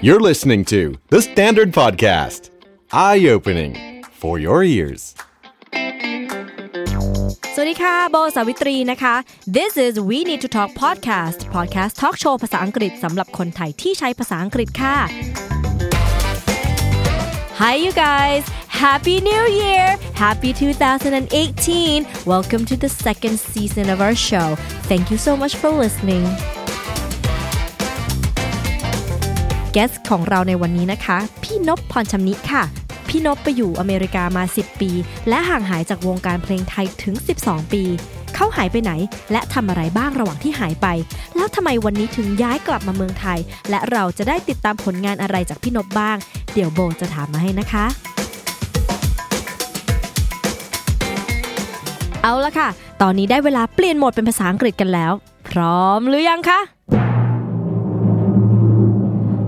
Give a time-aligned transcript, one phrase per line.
[0.00, 2.50] You're listening to The Standard Podcast,
[2.92, 5.02] eye opening for your ears.
[7.54, 9.14] สวัสดีค่ะ
[9.58, 14.96] This is We Need to Talk Podcast Podcast Talk Show ภาษาอังกฤษสำหรับคนไทยที่ใช้ภาษาอังกฤษค่ะ
[17.60, 18.44] Hi you guys
[18.82, 19.86] Happy New Year
[20.24, 24.48] Happy 2018 Welcome to the second season of our show.
[24.90, 26.26] Thank you so much for listening.
[29.78, 32.62] Guest ของเราในวันนี้นะคะ พี่นพพรชำนิค่ะ
[33.08, 34.90] พี่นพไปอยู่อเมริกามา 10 ปี
[35.28, 37.14] และห่างหายจากวงการเพลงไทยถึง
[37.44, 37.82] 12 ปี
[38.34, 38.92] เขาหายไปไหน
[39.32, 40.86] และทำอะไรบ้างระหว่างที่หายไป
[41.36, 43.38] แล้วทำไมวันนี้ถึงย้ายกลับมาเมืองไทย
[43.70, 46.16] และเราจะได้ติดตามผลงานอะไรจากพี่นพบ้าง
[46.54, 47.84] เดี๋ยวโบจะถามมาให้นะคะ
[52.22, 52.68] เอาละค่ะ
[53.02, 55.12] ตอนนี้ได้เวลาเปลี่ยนโหมดเป็นภาษาอังกฤษกันแล้ว
[55.48, 56.60] พร้อมหรือยังคะ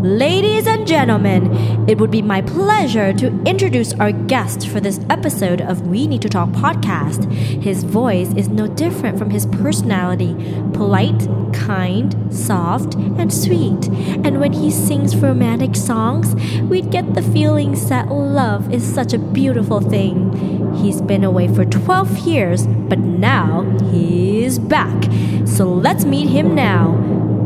[0.02, 5.60] Ladies and gentlemen, it would be my pleasure to introduce our guest for this episode
[5.60, 7.30] of We Need to Talk podcast.
[7.30, 10.32] His voice is no different from his personality
[10.72, 13.88] polite, kind, soft, and sweet.
[14.24, 19.18] And when he sings romantic songs, we'd get the feelings that love is such a
[19.18, 20.72] beautiful thing.
[20.76, 25.04] He's been away for 12 years, but now he's back.
[25.44, 26.96] So let's meet him now.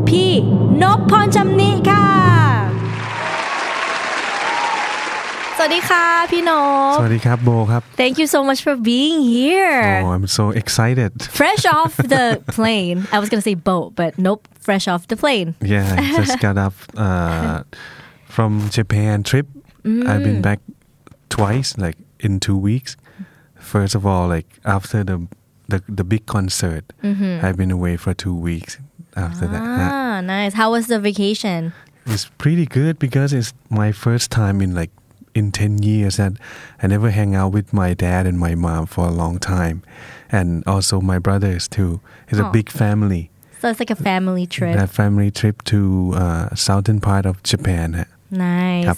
[0.05, 0.39] P.
[0.41, 2.04] No Ponchamnika!
[5.62, 6.50] สวัสดีค่ะ พี่น
[6.92, 12.24] พ สวัสดีครับโบครับ Thank you so much for being here Oh I'm so excited fresh off the
[12.56, 16.36] plane I was gonna say boat but nope fresh off the plane Yeah I just
[16.46, 17.58] got up uh,
[18.36, 19.46] from Japan trip
[20.10, 20.60] I've been back
[21.36, 22.90] twice like in two weeks
[23.72, 25.16] First of all like after the
[25.72, 26.84] the, the big concert
[27.44, 28.72] I've been away for two weeks
[29.26, 31.60] after that ah nice how was the vacation
[32.05, 34.91] it's pretty good because it's my first time in like
[35.33, 36.33] in 10 years that
[36.81, 39.83] I never hang out with my dad and my mom for a long time.
[40.31, 41.99] And also my brothers too.
[42.29, 42.47] It's oh.
[42.47, 43.29] a big family.
[43.59, 44.77] So it's like a family trip.
[44.77, 48.05] A family trip to uh, southern part of Japan.
[48.31, 48.85] Nice.
[48.85, 48.97] Yep.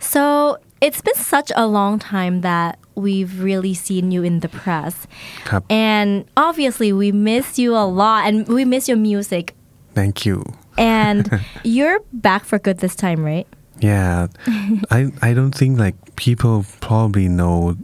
[0.00, 5.06] so it's been such a long time that we've really seen you in the press.
[5.50, 5.64] Yep.
[5.70, 9.54] and obviously we miss you a lot and we miss your music.
[9.94, 10.44] Thank you
[10.78, 13.46] and you're back for good this time, right?
[13.80, 14.28] Yeah,
[14.90, 17.76] I I don't think like people probably know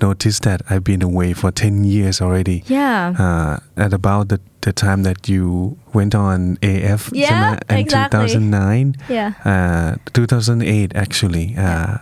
[0.00, 2.62] notice that I've been away for ten years already.
[2.66, 3.14] Yeah.
[3.18, 7.10] Uh, at about the, the time that you went on AF.
[7.12, 8.28] Yeah, in exactly.
[8.28, 8.94] 2009.
[9.08, 9.32] Yeah.
[9.44, 11.56] Uh, 2008 actually.
[11.56, 11.98] Uh,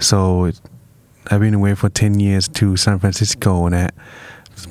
[0.00, 0.50] so
[1.30, 3.74] I've been away for ten years to San Francisco, and.
[3.74, 3.90] I,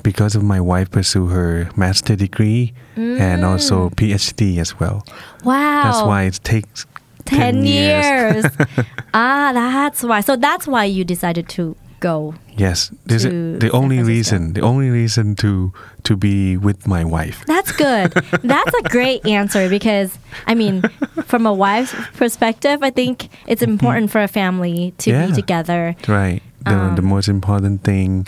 [0.02, 5.04] because of my wife pursue her master degree and also PhD as well
[5.44, 5.82] Wow.
[5.84, 6.86] that's why it takes
[7.26, 8.44] 10 years.
[9.14, 10.20] ah, that's why.
[10.20, 12.34] So that's why you decided to go.
[12.56, 15.72] yes this is the only reason the only reason to
[16.04, 18.12] to be with my wife That's good.
[18.44, 20.82] That's a great answer because, I mean,
[21.24, 25.96] from a wife's perspective, I think it's important for a family to be together.
[26.08, 28.26] right the, the Um, most important thing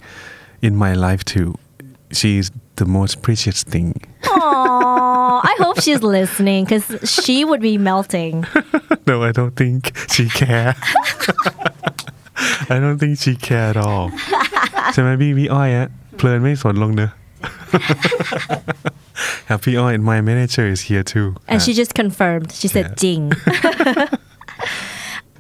[0.63, 1.55] in my life too.
[2.11, 3.95] she's the most precious thing.
[4.23, 8.47] Aww, I hope she's listening because she would be melting.
[9.07, 10.75] no, I don't think she care.
[12.71, 14.11] I don't think she care at all.
[14.93, 17.11] so maybe we are at Plern May Son Long
[19.47, 21.35] Happy Oil and my manager is here too.
[21.49, 22.53] And uh, she just confirmed.
[22.53, 22.95] She said yeah.
[22.97, 23.33] ding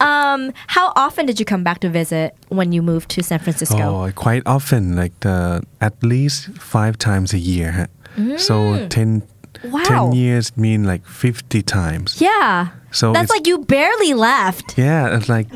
[0.00, 3.78] um, how often did you come back to visit when you moved to San Francisco?
[4.06, 7.72] Oh, quite often, like the at least five times a year.
[8.16, 8.37] huh?
[8.38, 9.22] So 10,
[9.64, 9.82] Wow.
[9.84, 12.20] 10 years mean like 50 times.
[12.20, 12.69] Yeah.
[12.92, 14.78] So That's like you barely left.
[14.78, 15.48] Yeah, it's like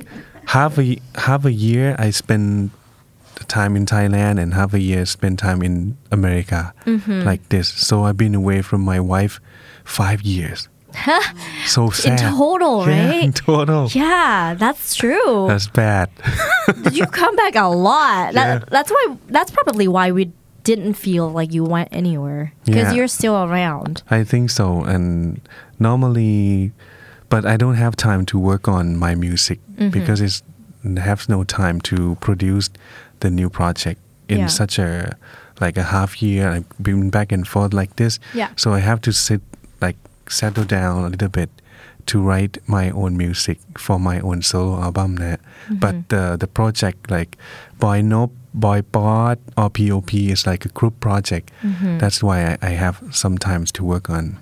[0.47, 2.71] half a half a year I spend
[3.49, 6.73] time in Thailand and half a year spend time in America.
[6.85, 7.23] Mm-hmm.
[7.23, 7.69] Like this.
[7.69, 9.41] So I've been away from my wife
[9.85, 10.69] five years.
[11.67, 12.13] So sad.
[12.21, 13.25] In total, Yeah, right?
[13.25, 13.89] in total.
[13.91, 15.47] Yeah, that's true.
[15.49, 16.11] That's bad.
[16.93, 18.35] you come back a lot.
[18.35, 18.65] That, Yeah.
[18.71, 19.17] That's why.
[19.29, 20.31] That's probably why we
[20.65, 22.93] didn't feel like you went anywhere because Yeah.
[22.93, 24.03] you're still around.
[24.11, 24.83] I think so.
[24.85, 25.41] And
[25.79, 26.73] normally,
[27.29, 29.91] but I don't have time to work on my music Mm-hmm.
[29.91, 30.43] because it's
[30.99, 32.69] have no time to produce
[33.21, 34.47] the new project in Yeah.
[34.49, 35.17] such a
[35.61, 36.49] like a half year.
[36.49, 38.19] I've been back and forth like this.
[38.35, 38.49] Yeah.
[38.57, 39.41] So I have to sit
[40.33, 41.51] settle down a little bit
[42.07, 45.75] to write my own music for my own solo album mm-hmm.
[45.77, 47.37] but the the project like
[47.79, 51.99] Boy no by part or POP is like a group project mm-hmm.
[51.99, 54.39] that's why I, I have sometimes to work on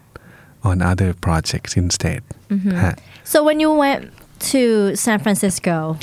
[0.63, 2.91] on other projects instead mm-hmm.
[3.25, 4.11] so when you went
[4.41, 5.99] to San Francisco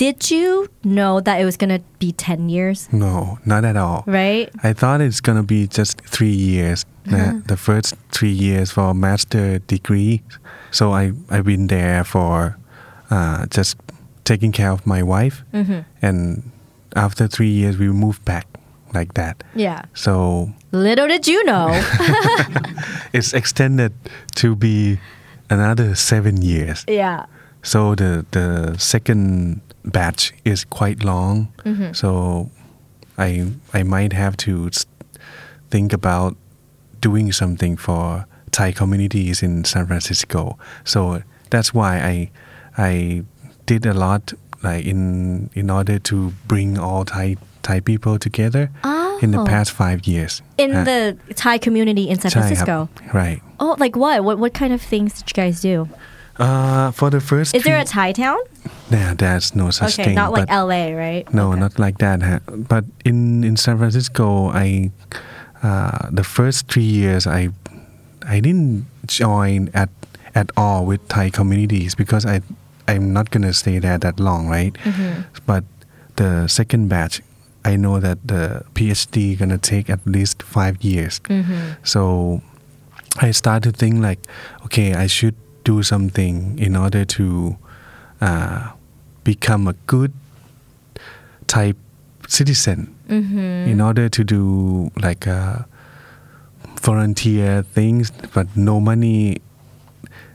[0.00, 2.88] did you know that it was gonna be ten years?
[2.92, 4.48] no not at all Right?
[4.64, 7.40] I thought it's gonna be just three years Uh-huh.
[7.46, 10.22] the first three years for master degree
[10.70, 12.56] so I I've been there for
[13.10, 13.76] uh, just
[14.24, 15.80] taking care of my wife Mm-hmm.
[16.02, 16.42] and
[16.96, 18.46] after three years we moved back
[18.94, 19.82] like that Yeah.
[19.94, 21.68] so Little did you know.
[23.12, 23.92] it's extended
[24.36, 24.98] to be
[25.50, 27.24] another seven years yeah.
[27.62, 31.92] so the the second batch is quite long, mm-hmm.
[31.92, 32.50] so
[33.18, 34.70] I I might have to
[35.70, 36.36] think about
[37.00, 40.58] doing something for Thai communities in San Francisco.
[40.84, 42.30] So that's why I
[42.76, 43.24] I
[43.66, 44.32] did a lot
[44.62, 49.18] like in in order to bring all Thai Thai people together oh.
[49.22, 49.46] in the oh.
[49.46, 50.42] past five years.
[50.58, 52.88] In uh, the Thai community in San Francisco.
[53.12, 53.42] Right.
[53.58, 54.24] Oh, like what?
[54.24, 55.88] What what kind of things did you guys do?
[56.38, 58.38] Uh for the first Is there a Thai town?
[58.90, 60.14] Nah, there's no such Okay, thing.
[60.14, 61.24] not like LA, right?
[61.32, 61.60] no, Okay.
[61.60, 62.22] not like that.
[62.22, 62.40] Huh?
[62.68, 64.90] But in in San Francisco, I
[65.62, 67.50] uh, the first three years I
[68.26, 69.90] I didn't join at
[70.34, 72.40] at all with Thai communities because I
[72.88, 74.74] I'm not gonna stay there that long, right?
[74.84, 75.22] Mm-hmm.
[75.46, 75.64] But
[76.16, 77.22] the second batch,
[77.64, 81.20] I know that the PhD gonna take at least five years.
[81.28, 81.78] Mm-hmm.
[81.84, 82.42] So
[83.22, 84.20] I started to think like,
[84.64, 85.34] okay, I should
[85.70, 87.56] do something in order to
[88.20, 88.70] uh,
[89.24, 90.12] become a good
[91.46, 91.76] type
[92.28, 92.78] citizen.
[93.08, 93.70] Mm-hmm.
[93.72, 95.58] In order to do like uh,
[96.82, 99.38] volunteer things, but no money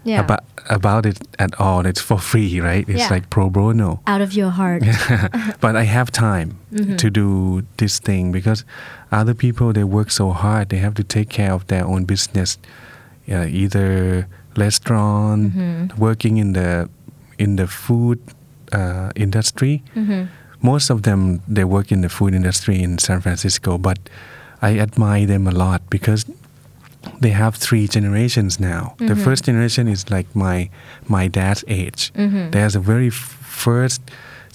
[0.04, 0.22] Yeah.
[0.24, 1.86] about about it at all.
[1.86, 2.90] It's for free, right?
[2.90, 3.14] It's Yeah.
[3.16, 4.00] like pro bono.
[4.08, 4.81] Out of your heart.
[5.62, 6.96] but I have time Mm-hmm.
[6.98, 8.66] to do this thing because
[9.12, 10.70] other people they work so hard.
[10.70, 12.58] They have to take care of their own business,
[13.30, 16.00] uh, either restaurant, Mm-hmm.
[16.02, 16.90] working in the
[17.38, 18.19] in the food
[18.74, 19.81] uh, industry.
[19.96, 20.24] Mm-hmm.
[20.62, 23.98] Most of them they work in the food industry in San Francisco, but
[24.62, 26.25] I admire them a lot because
[27.22, 28.96] they have three generations now.
[28.98, 29.07] Mm-hmm.
[29.07, 30.69] The first generation is like my
[31.07, 32.12] my dad's age.
[32.16, 32.52] Mm-hmm.
[32.52, 34.02] There's a very f- first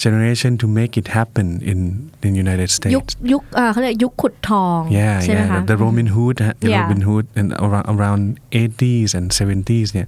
[0.04, 1.80] generation to make it happen in
[2.26, 3.14] in United ยุค States.
[3.32, 5.52] ยุคเอ่อเขาเรียกยุคขุดทอง Yeah, ใช่ไหม yeah.
[5.52, 6.54] คะ The, the Robin Hood, huh?
[6.64, 6.82] the Yeah.
[6.82, 8.24] Robin Hood, and around, around
[8.70, 9.88] 80s and 70s.
[10.00, 10.08] Yeah,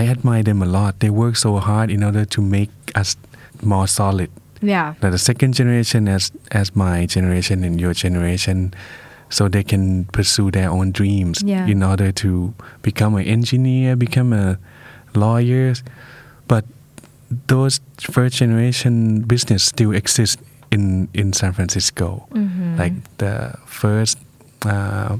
[0.00, 0.92] I admire them a lot.
[1.02, 3.10] They work so hard in order to make us
[3.72, 4.30] more solid.
[4.74, 4.88] Yeah.
[5.02, 6.24] Now the second generation, as
[6.60, 8.58] as my generation and your generation,
[9.36, 9.84] so they can
[10.16, 11.72] pursue their own dreams Yeah.
[11.74, 12.30] in order to
[12.88, 14.46] become an engineer, become a
[15.24, 15.68] lawyer.
[17.47, 20.39] those first generation business still exist
[20.71, 22.77] in in San Francisco, Mm-hmm.
[22.77, 24.17] like the first.
[24.65, 25.17] Uh,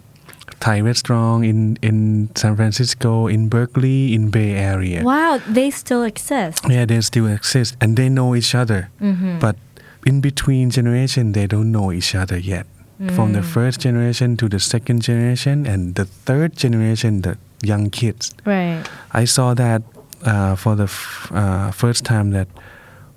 [0.60, 5.04] Thai restaurant in in San Francisco, in Berkeley, in Bay Area.
[5.04, 6.64] Wow, they still exist.
[6.70, 8.90] Yeah, they still exist and they know each other.
[9.02, 9.40] Mm-hmm.
[9.40, 9.58] But
[10.06, 12.66] in between generation, they don't know each other yet.
[13.14, 13.34] From Mm.
[13.34, 18.32] the first generation to the second generation and the third generation, the young kids.
[18.46, 18.82] Right.
[19.14, 19.82] I saw that
[20.26, 22.48] uh, for the f- uh, first time that,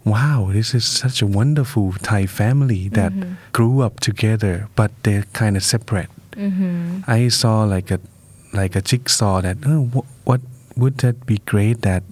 [0.05, 3.33] wow, this is such a wonderful Thai family that Mm-hmm.
[3.53, 6.09] grew up together, but they're kind of separate.
[6.37, 7.01] Mm-hmm.
[7.11, 7.99] I saw like a
[8.53, 10.41] like a jigsaw that oh, wh- what
[10.77, 12.03] would that be great that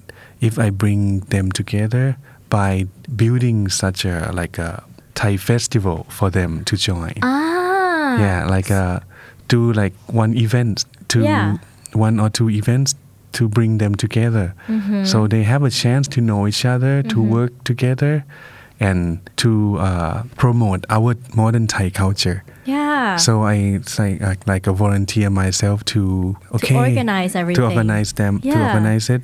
[0.40, 2.16] if I bring them together
[2.50, 2.86] by
[3.16, 4.82] building such a like a
[5.14, 7.14] Thai festival for them to join.
[7.22, 8.18] Ah.
[8.18, 9.00] Yeah, like a
[9.48, 11.56] do like one event to Yeah.
[11.94, 12.94] one or two events
[13.35, 14.53] to bring them together.
[14.67, 15.05] Mm-hmm.
[15.05, 18.25] So they have a chance to know each other, to work together,
[18.79, 18.99] and
[19.37, 22.43] to uh, promote our modern Thai culture.
[22.65, 23.15] Yeah.
[23.17, 26.01] So I say like, like a volunteer myself to
[26.55, 27.61] okay organize everything.
[27.63, 28.65] to organize them to Yeah.
[28.67, 29.23] organize it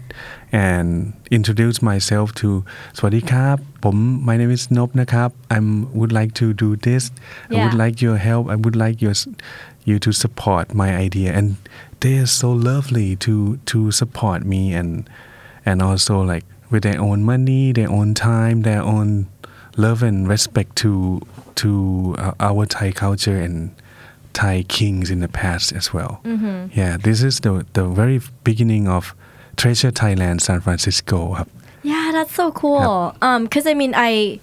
[0.52, 2.48] and introduce myself to
[2.98, 3.96] สวัสดีครับผม
[4.28, 5.60] my name is Nop นะครับ I
[6.00, 7.04] would like to do this
[7.50, 7.84] I would Yeah.
[7.84, 9.16] like your help I would like your
[9.90, 11.48] you to support my idea and
[12.03, 15.09] they are so lovely to to support me and
[15.65, 19.29] and also like with their own money, their own time, their own
[19.77, 21.21] love and respect to
[21.55, 23.71] to uh, our Thai culture and
[24.33, 26.21] Thai kings in the past as well.
[26.25, 26.79] Mm-hmm.
[26.79, 29.15] Yeah, this is the the very beginning of
[29.57, 31.47] Treasure Thailand San Francisco.
[31.85, 33.13] Yeah, that's so cool.
[33.15, 33.23] Yep.
[33.23, 34.41] Um, cause I mean I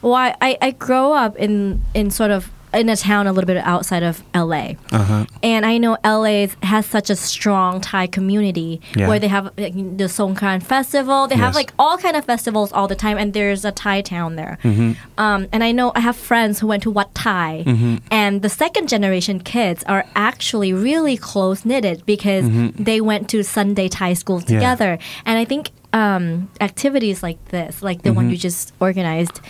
[0.00, 3.56] why I, I grow up in in sort of in a town a little bit
[3.58, 4.72] outside of LA.
[4.92, 5.24] Uh-huh.
[5.42, 9.08] And I know LA has such a strong Thai community Yeah.
[9.08, 11.26] where they have like, the Songkran festival.
[11.26, 14.36] They have like all kind of festivals all the time, and there's a Thai town
[14.36, 14.58] there.
[14.62, 14.92] Mm-hmm.
[15.18, 17.64] Um, and I know I have friends who went to Wat Thai,
[18.10, 22.44] and the second generation kids are actually really close knitted because
[22.88, 24.52] they went to Sunday Thai school Mm-hmm.
[24.54, 24.58] Yeah.
[24.58, 24.98] together.
[25.24, 28.16] And I think um, activities like this, like the Mm-hmm.
[28.16, 29.40] one you just organized,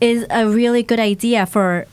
[0.00, 1.86] is a really good idea for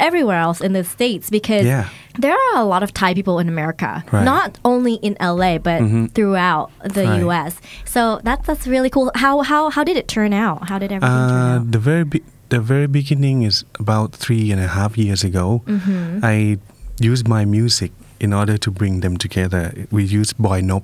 [0.00, 1.84] everywhere else in the states because Yeah.
[2.18, 4.24] there are a lot of Thai people in America, Right.
[4.24, 5.80] not only in LA but
[6.14, 7.20] throughout the Right.
[7.20, 7.56] U.S.
[7.84, 9.10] So that's that's really cool.
[9.14, 10.68] How how how did it turn out?
[10.68, 11.72] How did everything Uh, turn out?
[11.72, 15.62] the very be- the very beginning is about three and a half years ago.
[15.66, 16.24] Mm-hmm.
[16.24, 16.58] I
[17.00, 19.72] used my music in order to bring them together.
[19.90, 20.82] We used Boy Nop,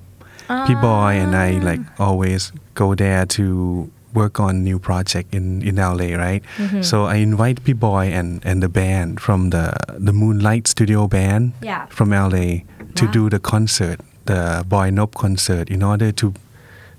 [0.67, 1.65] P Boy, and I Ah.
[1.69, 6.41] like always go there to work on new project in in LA, right?
[6.57, 6.81] Mm-hmm.
[6.81, 9.73] So I invite P Boy and and the band from the
[10.05, 11.85] the Moonlight Studio band Yeah.
[11.89, 12.63] from LA
[12.95, 13.11] to Wow.
[13.11, 16.33] do the concert, the Boy Nop concert, in order to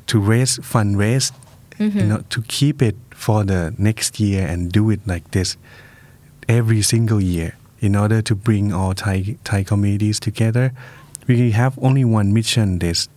[0.06, 1.32] to raise fundraise,
[1.78, 1.98] Mm-hmm.
[1.98, 5.56] you know, to keep it for the next year and do it like this
[6.48, 10.72] every single year in order to bring all Thai Thai communities together.
[11.28, 13.08] We have only one mission: this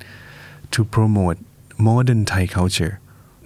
[0.71, 1.37] to promote
[1.77, 2.99] modern Thai culture,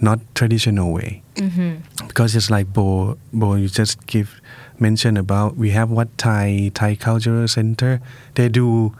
[0.04, 1.22] not traditional way.
[1.36, 2.06] Mm-hmm.
[2.06, 4.40] Because it's like Bo, Bo, you just give
[4.78, 8.00] mention about we have what Thai Thai Cultural Center.
[8.34, 8.94] They do,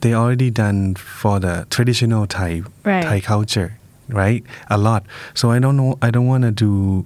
[0.00, 3.02] they already done for the traditional Thai Right.
[3.04, 4.44] Thai culture, right?
[4.70, 5.04] A lot.
[5.34, 5.98] So I don't know.
[6.00, 7.04] I don't want to do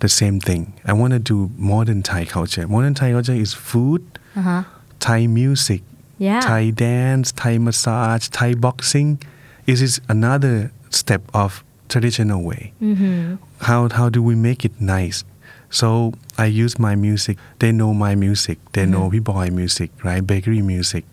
[0.00, 0.74] the same thing.
[0.84, 2.66] I want to do modern Thai culture.
[2.68, 4.02] Modern Thai culture is food,
[4.36, 4.62] Uh-huh.
[5.00, 5.82] Thai music,
[6.18, 6.40] Yeah.
[6.40, 9.18] Thai dance, Thai massage, Thai boxing.
[9.66, 12.72] It is another step of traditional way.
[12.80, 13.36] Mm-hmm.
[13.68, 15.24] How how do we make it nice?
[15.70, 16.12] So
[16.44, 17.36] I use my music.
[17.58, 18.58] They know my music.
[18.72, 19.24] They know Mm-hmm.
[19.24, 20.24] B boy music, right?
[20.26, 21.04] Bakery music.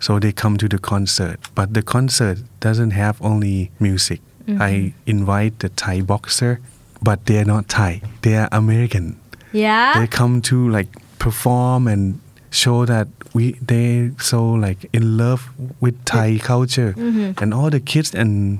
[0.00, 1.38] So they come to the concert.
[1.54, 4.20] But the concert doesn't have only music.
[4.48, 4.62] Mm-hmm.
[4.62, 6.58] I invite the Thai boxer,
[7.02, 8.00] but they are not Thai.
[8.22, 9.06] They are American
[9.52, 9.92] Yeah.
[10.00, 10.88] they come to like
[11.18, 12.18] perform and
[12.50, 15.42] show that we they so like in love
[15.80, 16.92] with Thai culture
[17.40, 18.58] and all the kids and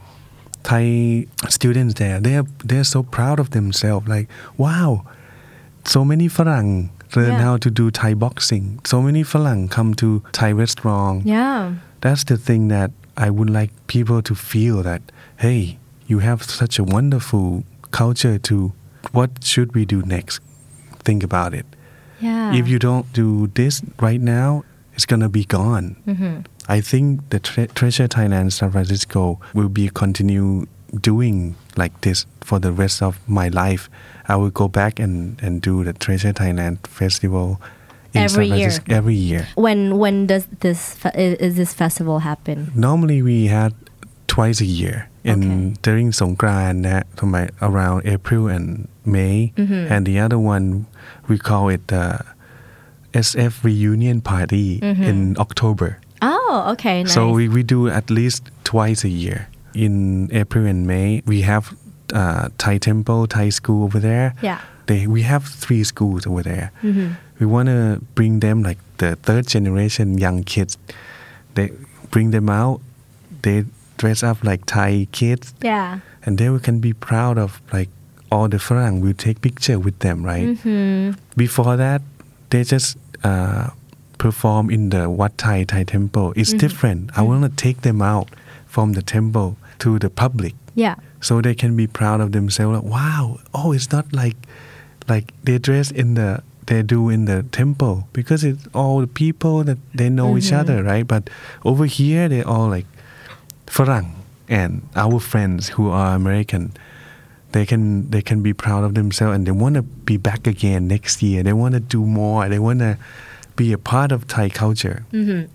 [0.63, 4.09] Thai students there, they are they're so proud of themselves.
[4.09, 5.05] Like, wow,
[5.85, 7.39] so many Farang learn yeah.
[7.43, 8.81] how to do Thai boxing.
[8.85, 11.27] So many Farang come to Thai restaurant.
[11.27, 15.03] Yeah, that's the thing that I would like people to feel that
[15.39, 18.39] hey, you have such a wonderful culture.
[18.39, 18.73] To
[19.13, 20.41] what should we do next?
[21.05, 21.67] Think about it.
[22.21, 22.55] Yeah.
[22.55, 24.65] If you don't do this right now,
[24.95, 25.97] it's gonna be gone.
[26.07, 26.41] Mm-hmm.
[26.69, 30.67] I think the tre- Treasure Thailand San Francisco will be continue
[31.01, 33.89] doing like this for the rest of my life.
[34.29, 37.61] I will go back and, and do the Treasure Thailand Festival
[38.15, 38.71] every year.
[38.89, 39.49] Every year.
[39.55, 42.71] When when does this is this festival happen?
[42.75, 43.75] Normally we had
[44.27, 45.09] twice a year.
[45.25, 45.81] And okay.
[45.83, 46.83] during Songkran,
[47.63, 49.93] around April and May, mm-hmm.
[49.93, 50.87] and the other one
[51.29, 52.25] we call it the
[53.13, 55.03] SF reunion party mm-hmm.
[55.03, 55.99] in October.
[56.23, 57.03] Oh, okay.
[57.03, 57.13] Nice.
[57.15, 61.75] so we, we do at least twice a year in April and May we have
[62.15, 64.59] uh, Thai temple Thai school over there Yeah.
[64.87, 67.09] they we have three schools over there Mm-hmm.
[67.41, 70.77] we want to bring them like the third generation young kids
[71.55, 71.71] they
[72.11, 72.81] bring them out
[73.43, 73.65] they
[73.97, 76.01] dress up like Thai kids yeah.
[76.25, 77.89] and they we can be proud of like
[78.31, 81.13] all the Farang will take picture with them right Mm-hmm.
[81.37, 82.03] before that
[82.51, 83.71] they just uh,
[84.23, 86.59] perform in the Wat Thai Thai temple it's mm-hmm.
[86.59, 87.01] different.
[87.19, 87.57] I want to mm-hmm.
[87.57, 88.29] take them out
[88.67, 90.55] from the temple to the public.
[90.75, 90.95] Yeah.
[91.21, 92.73] so they can be proud of themselves.
[92.79, 94.37] Like wow oh it's not like
[95.09, 99.65] like they dress in the they do in the temple because it's all the people
[99.65, 100.61] that they know each mm-hmm.
[100.61, 101.07] other right?
[101.07, 101.29] But
[101.65, 102.87] over here they all like
[103.67, 104.09] Farang
[104.49, 106.73] and our friends who are American
[107.53, 110.87] they can they can be proud of themselves and they want to be back again
[110.87, 111.43] next year.
[111.43, 112.49] They want to do more.
[112.49, 112.97] They want to
[113.57, 115.05] be a part of Thai culture.
[115.13, 115.51] Mm-hmm.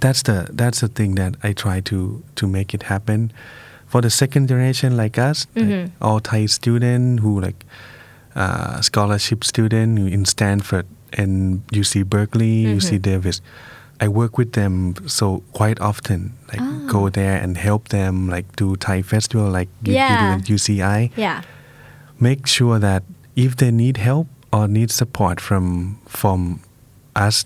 [0.00, 3.32] that's the that's the thing that I try to to make it happen.
[3.86, 7.64] For the second generation like us like all Thai student who like
[8.36, 13.40] uh, scholarship student in Stanford and UC Berkeley UC Davis
[14.00, 18.76] I work with them so quite often like go there and help them like do
[18.76, 21.42] Thai festival like you, you do at UCI Yeah.
[22.20, 23.02] make sure that
[23.36, 26.60] if they need help or need support from from
[27.18, 27.44] us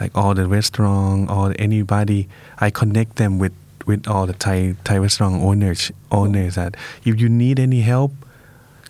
[0.00, 2.28] like all the restaurant or anybody
[2.58, 3.52] I connect them with
[3.86, 8.12] with all the Thai Thai restaurant owners owners that if you need any help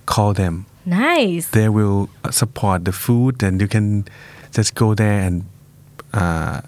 [0.07, 1.49] call them Nice.
[1.49, 4.05] they will support the food and you can
[4.52, 5.45] just go there and
[6.12, 6.61] uh,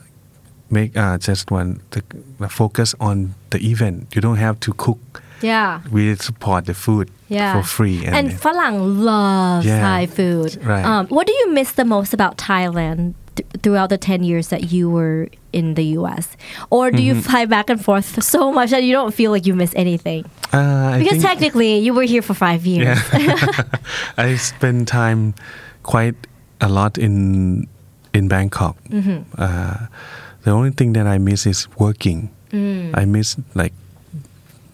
[0.70, 2.02] make uh, just one the,
[2.49, 4.14] focus on the event.
[4.14, 5.23] You don't have to cook.
[5.42, 5.80] Yeah.
[5.92, 7.52] We support the food Yeah.
[7.61, 8.06] for free.
[8.06, 9.80] And Falang loves Yeah.
[9.80, 10.56] Thai food.
[10.64, 10.84] Right.
[10.84, 14.72] Um, what do you miss the most about Thailand th- throughout the 10 years that
[14.72, 16.36] you were in the US?
[16.70, 17.06] Or do Mm-hmm.
[17.06, 20.24] you fly back and forth so much that you don't feel like you miss anything?
[20.52, 22.98] uh, Because technically, you were here for five years.
[23.12, 23.62] Yeah.
[24.16, 25.34] I spend time
[25.82, 26.16] quite
[26.60, 27.66] a lot in
[28.14, 28.76] in Bangkok.
[28.90, 29.22] Mm-hmm.
[29.36, 29.86] Uh,
[30.46, 32.30] the only thing that I miss is working.
[32.94, 33.72] I miss like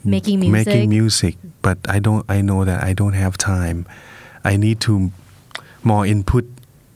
[0.04, 0.66] Making music.
[0.66, 2.24] making music, but I don't.
[2.28, 3.84] I know that I don't have time.
[4.44, 5.12] I need to
[5.84, 6.44] more input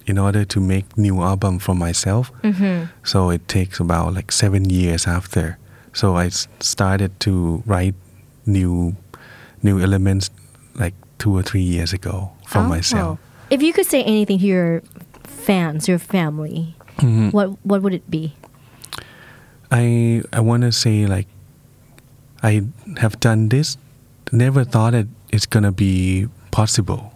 [0.06, 2.30] in order to make new album for myself.
[2.42, 2.84] Mm-hmm.
[3.04, 5.56] So it takes about like seven years after.
[5.92, 6.28] So I
[6.60, 7.94] started to write
[8.46, 8.96] new
[9.62, 10.30] new elements
[10.74, 12.68] like two or three years ago for Oh.
[12.68, 13.18] myself.
[13.50, 14.82] If you could say anything to your
[15.24, 17.30] fans, your family, Mm-hmm.
[17.30, 18.34] what what would it be?
[19.70, 21.26] I I want to say like
[22.42, 22.62] I
[22.98, 23.76] have done this.
[24.32, 27.12] Never thought it, it's gonna be possible.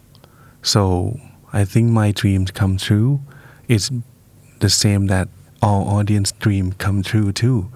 [0.63, 1.19] So
[1.53, 3.21] I think my dreams come true.
[3.69, 3.91] It's
[4.61, 5.29] the same that
[5.63, 7.71] all audience dream come true too.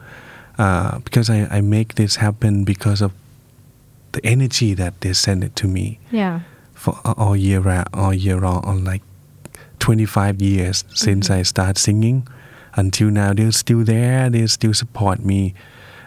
[0.58, 3.12] Uh, because I, I make this happen because of
[4.12, 6.40] the energy that they send it to me Yeah.
[6.74, 9.02] for all year round, all year round, on like
[9.78, 12.28] 25 years since I start singing.
[12.74, 14.28] Until now, they're still there.
[14.30, 15.54] They still support me.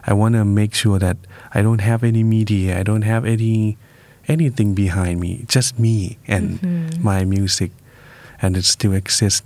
[0.05, 1.17] I want to make sure that
[1.53, 2.79] I don't have any media.
[2.79, 3.77] I don't have any
[4.27, 7.03] anything behind me, just me and mm-hmm.
[7.03, 7.72] my music,
[8.41, 9.44] and it still exists.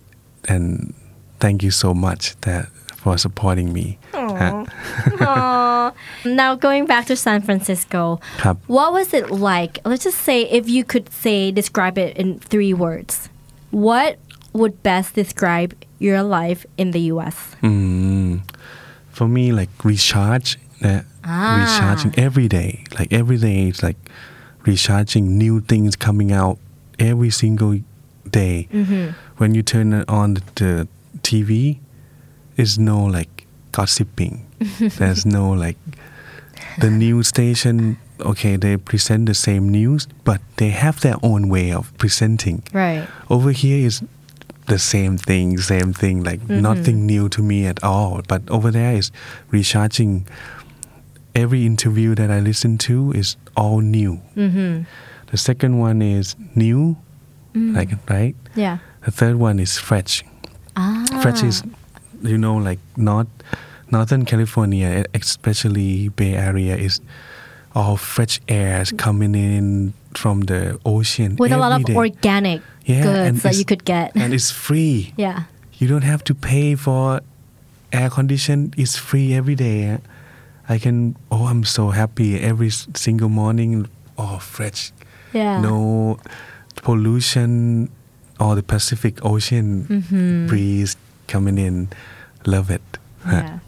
[0.48, 0.94] And
[1.40, 3.98] thank you so much that for supporting me.
[4.14, 4.68] Aww.
[6.26, 8.20] Now going back to San Francisco,
[8.68, 9.80] what was it like?
[9.86, 13.30] Let's just say if you could say describe it in three words,
[13.72, 14.20] what
[14.54, 17.56] would best describe your life in the U.S.
[17.62, 18.42] Mm,
[19.12, 21.58] for me, like recharge, uh, ah.
[21.60, 22.84] recharging every day.
[22.98, 23.98] Like every day, it's like
[24.70, 26.58] recharging new things coming out
[27.00, 27.80] every single
[28.30, 28.68] day.
[28.72, 29.12] Mm-hmm.
[29.38, 30.88] When you turn on the
[31.22, 31.80] TV,
[32.56, 34.46] there's no like gossiping.
[34.80, 35.78] There's no like
[36.80, 37.98] the news station.
[38.20, 43.08] Okay, they present the same news, but they have their own way of presenting Right.
[43.30, 44.04] over here is
[44.68, 46.62] the same thing same thing like mm-hmm.
[46.62, 49.12] nothing new to me at all but over there is
[49.50, 50.28] recharging
[51.34, 54.88] every interview that i listen to is all new Mm-hmm.
[55.32, 56.96] the second one is new
[57.76, 58.78] like right Yeah.
[59.06, 60.24] the third one is fresh
[60.80, 61.04] Ah.
[61.22, 61.60] fresh is
[62.24, 63.28] you know like not
[63.92, 67.02] northern california especially bay area is
[67.76, 71.96] all fresh airs coming in from the ocean With a lot of day.
[71.96, 74.16] organic Yeah, goods that you could get.
[74.16, 75.14] and it's free.
[75.18, 75.44] yeah.
[75.78, 77.22] You don't have to pay for
[77.94, 78.74] air condition.
[78.76, 80.02] It's free every day.
[80.70, 81.16] I can.
[81.32, 83.88] Oh, I'm so happy every single morning.
[84.18, 84.92] Oh, fresh.
[85.34, 85.60] Yeah.
[85.62, 86.20] No
[86.76, 87.90] pollution
[88.40, 90.48] or the Pacific Ocean Mm-hmm.
[90.48, 90.96] breeze
[91.28, 91.90] coming in.
[92.46, 92.82] Love it.
[93.26, 93.60] Yeah.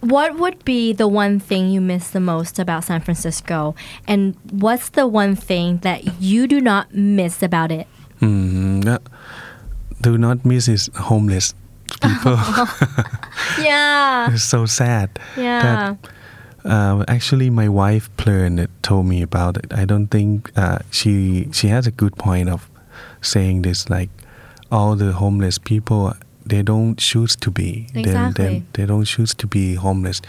[0.00, 3.74] What would be the one thing you miss the most about San Francisco?
[4.06, 7.88] And what's the one thing that you do not miss about it?
[8.22, 8.98] Mm, uh,
[10.00, 11.52] do not miss is homeless
[12.00, 12.38] people.
[13.58, 14.30] Yeah.
[14.34, 15.08] it's so sad.
[15.36, 15.62] Yeah.
[15.62, 16.10] That,
[16.64, 19.72] uh, actually, my wife Plern told me about it.
[19.72, 22.68] I don't think uh, she she has a good point of
[23.20, 23.88] saying this.
[23.90, 24.10] Like
[24.70, 26.12] all the homeless people,
[26.48, 27.86] they don't choose to be.
[27.94, 28.44] They- Exactly.
[28.44, 30.20] They, they don't choose to be homeless.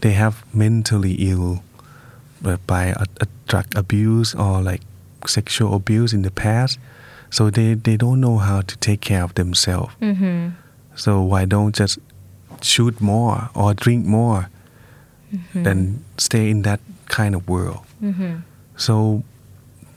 [0.00, 1.62] They have mentally ill
[2.44, 4.82] uh, by a, a drug abuse or like
[5.26, 6.78] sexual abuse in the past.
[7.30, 9.92] So they, they don't know how to take care of themselves.
[10.00, 10.48] Mm-hmm.
[10.98, 11.98] So why don't just
[12.60, 14.50] shoot more or drink more
[15.28, 15.62] Mm-hmm.
[15.62, 17.84] than stay in that kind of world?
[18.76, 19.22] So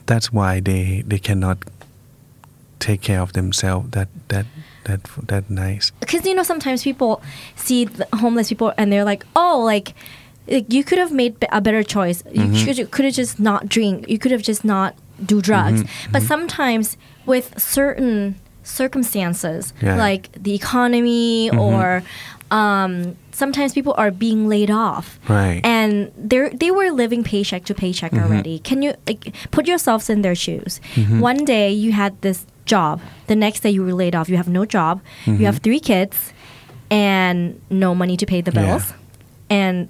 [0.06, 1.58] that's why they they cannot
[2.80, 3.92] take care of themselves.
[3.92, 4.46] That that
[4.84, 5.92] that that nice.
[6.02, 7.22] Because you know sometimes people
[7.56, 9.94] see the homeless people and they're like, oh, like,
[10.52, 12.24] like you could have made a better choice.
[12.34, 12.92] You Mm-hmm.
[12.92, 14.10] could have just not drink.
[14.10, 15.84] You could have just not do drugs.
[15.84, 16.12] Mm-hmm.
[16.12, 19.96] But sometimes with certain circumstances, Yeah.
[19.98, 22.04] like the economy or
[22.52, 25.20] um, sometimes people are being laid off.
[25.30, 25.62] Right.
[25.64, 28.60] And they they were living paycheck to paycheck already.
[28.60, 30.82] Can you like put yourselves in their shoes?
[31.20, 33.00] One day you had this job.
[33.28, 34.28] The next day you were laid off.
[34.30, 35.02] You have no job.
[35.26, 36.34] You have three kids
[36.90, 38.66] and no money to pay the Yeah.
[38.66, 38.94] bills.
[39.50, 39.88] And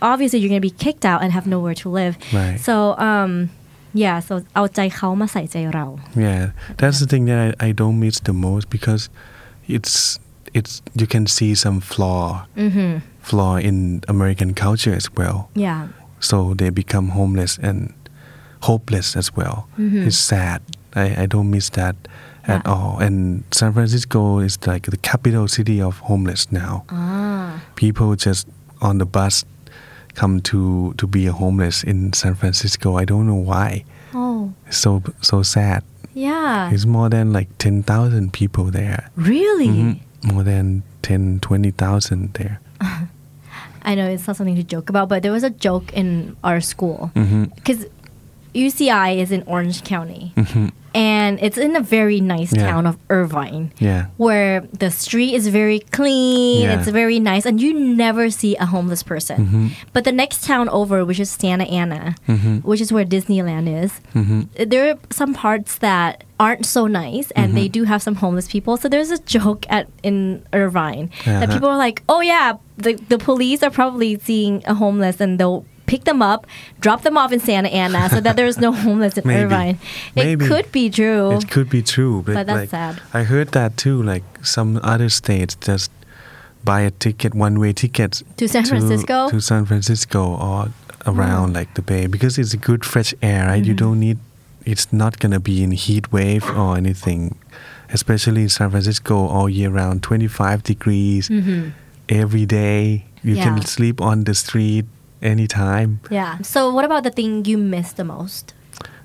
[0.00, 2.16] obviously you're going to be kicked out and have nowhere to live.
[2.32, 2.58] Right.
[2.60, 3.50] So um
[4.03, 5.85] yeah, so เอาใจเขามาใส่ใจเรา
[6.25, 6.43] Yeah,
[6.79, 9.03] that's the thing that I, I don't miss the most because
[9.75, 9.93] it's
[10.57, 12.23] it's you can see some flaw
[12.65, 12.91] Mm-hmm.
[13.29, 13.77] flaw in
[14.15, 15.37] American culture as well.
[15.67, 15.81] Yeah.
[16.29, 17.79] So they become homeless and
[18.69, 19.57] hopeless as well.
[20.07, 20.59] It's sad.
[21.03, 21.95] I, I don't miss that
[22.53, 22.71] at Yeah.
[22.73, 22.91] all.
[23.05, 23.17] And
[23.59, 26.73] San Francisco is like the capital city of homeless now.
[26.89, 27.61] Ah.
[27.83, 28.43] People just
[28.87, 29.35] on the bus
[30.16, 32.96] come to to be a homeless in San Francisco.
[32.96, 33.84] I don't know why.
[34.14, 34.52] Oh.
[34.66, 35.84] It's so so sad.
[36.16, 36.72] Yeah.
[36.72, 39.10] It's more than like 10,000 people there.
[39.16, 39.68] Really?
[39.68, 40.00] Mhm.
[40.32, 42.58] More than 10, 20,000 there.
[43.82, 46.60] I know it's not something to joke about, but there was a joke in our
[46.60, 47.84] school hmm because
[48.56, 52.70] UCI is in Orange County, hmm and it's in a very nice Yeah.
[52.70, 53.70] town of Irvine.
[53.78, 54.06] Yeah.
[54.16, 56.78] Where the street is very clean, Yeah.
[56.80, 59.36] it's very nice, and you never see a homeless person.
[59.46, 59.70] Mhm.
[59.92, 62.64] But the next town over, which is Santa Ana, Mhm.
[62.64, 64.40] which is where Disneyland is, hmm
[64.72, 67.56] there are some parts that aren't so nice and Mm-hmm.
[67.60, 71.52] they do have some homeless people so there's a joke at in irvine that Uh-huh.
[71.54, 75.64] people are like oh yeah the, the police are probably seeing a homeless and they'll
[75.86, 76.46] pick them up
[76.80, 79.42] drop them off in santa ana so that there's no homeless in Maybe.
[79.44, 79.78] irvine
[80.16, 80.46] it Maybe.
[80.48, 83.00] could be true It could be true, but, But that's like, sad.
[83.14, 84.02] I heard that too.
[84.02, 85.90] Like some other states just
[86.64, 89.30] buy a ticket, one-way tickets To San Francisco?
[89.30, 90.70] to San Francisco or
[91.06, 93.64] around like the Bay because it's a good fresh air, right?
[93.64, 93.84] You Mm-hmm.
[93.84, 94.18] don't need.
[94.64, 97.36] It's not gonna be in heat wave or anything,
[97.90, 101.30] especially in San Francisco all year round, 25 degrees
[102.08, 103.04] every day.
[103.22, 103.38] You Mm-hmm.
[103.38, 103.44] Yeah.
[103.44, 104.86] can sleep on the street
[105.26, 105.98] anytime.
[106.10, 108.54] yeah so what about the thing you miss the most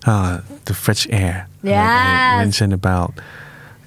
[0.05, 1.47] uh, the fresh air.
[1.61, 2.33] Like Yes.
[2.33, 3.13] I mentioned about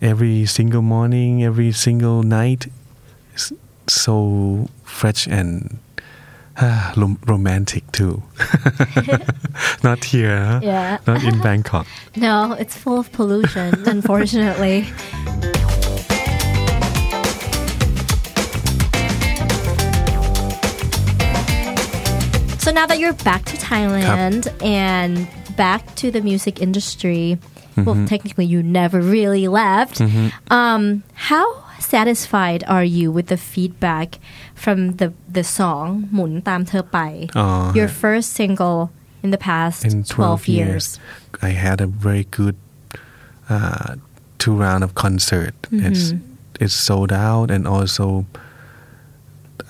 [0.01, 2.69] every single morning, every single night,
[3.35, 3.53] is
[3.89, 5.79] so fresh and
[6.57, 8.23] uh, rom- romantic too.
[9.83, 10.61] Not here, huh?
[10.63, 10.99] Yeah.
[11.07, 11.87] Not in Bangkok.
[12.17, 14.87] no it's full of pollution unfortunately
[22.65, 27.37] So now that you're back to Thailand and back to the music industry,
[27.77, 27.85] mm-hmm.
[27.85, 29.99] well, technically you never really left.
[29.99, 30.51] Mm-hmm.
[30.51, 34.19] Um, how satisfied are you with the feedback
[34.55, 37.73] from the the song "Mun Tam Te Pai," uh-huh.
[37.75, 38.91] your first single
[39.23, 40.67] in the past in 12, 12 years.
[40.67, 41.01] years.
[41.43, 42.57] I had a very good
[43.51, 43.97] uh,
[44.39, 45.53] two round of concert.
[45.69, 45.85] Mm-hmm.
[45.85, 46.15] It's
[46.59, 48.25] it's sold out and also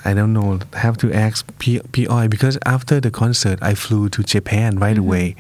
[0.05, 0.61] I don't know.
[0.75, 5.07] Have to ask P Oi because after the concert, I flew to Japan right mm-hmm.
[5.07, 5.37] away.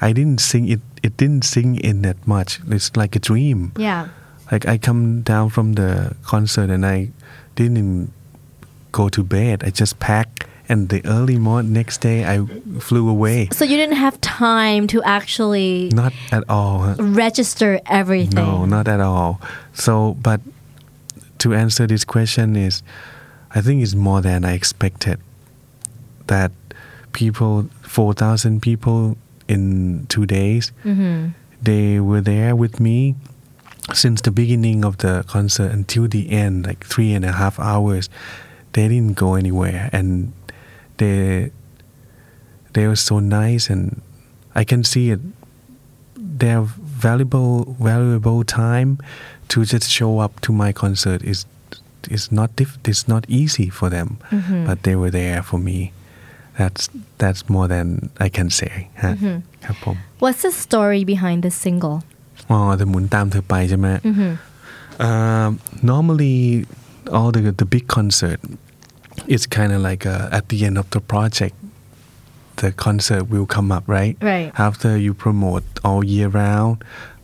[0.00, 0.80] I didn't sing it.
[1.02, 2.60] It didn't sing in that much.
[2.68, 3.72] It's like a dream.
[3.76, 4.08] Yeah.
[4.50, 7.10] Like I come down from the concert and I
[7.54, 8.12] didn't
[8.92, 9.64] go to bed.
[9.64, 12.44] I just packed and the early morning next day I
[12.80, 13.48] flew away.
[13.52, 16.94] So you didn't have time to actually Not at all.
[16.96, 18.44] register everything.
[18.44, 19.40] No, not at all.
[19.74, 20.40] So, but
[21.38, 22.82] to answer this question is,
[23.54, 25.20] I think it's more than I expected.
[26.26, 26.52] That
[27.12, 29.16] people, four thousand people
[29.48, 31.30] in two days, mm-hmm.
[31.60, 33.16] they were there with me
[33.92, 38.08] since the beginning of the concert until the end, like three and a half hours.
[38.72, 40.32] They didn't go anywhere, and
[40.96, 41.52] they
[42.72, 44.00] they were so nice, and
[44.54, 45.20] I can see it
[46.16, 48.98] their valuable valuable time
[49.48, 51.44] to just show up to my concert is
[52.17, 54.07] is not diff, it's not easy for them
[54.67, 55.79] but they were there for me
[56.59, 56.83] that's
[57.21, 57.87] that's more than
[58.25, 59.13] I can say ฮะ
[59.65, 61.95] ครับผม What's the story behind this single?
[62.51, 63.87] อ๋อแต่หมุนตามเธอไปใช่ไหม
[65.07, 65.59] um,
[65.91, 66.65] normally
[67.17, 68.39] all the the big concert
[69.33, 71.55] it's kind of like uh, at the end of the project
[72.61, 74.49] the concert will come up right Right.
[74.67, 76.75] after you promote all year round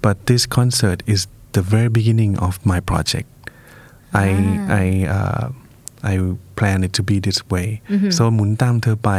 [0.05, 1.21] but this concert is
[1.57, 3.27] the very beginning of my project
[4.25, 4.29] I
[4.83, 4.85] I
[5.17, 5.45] uh,
[6.11, 6.13] I
[6.59, 7.67] plan it to be this way
[8.17, 9.11] so หมุนตามเธอไป